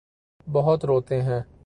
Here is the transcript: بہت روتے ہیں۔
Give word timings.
بہت 0.51 0.85
روتے 0.85 1.21
ہیں۔ 1.21 1.41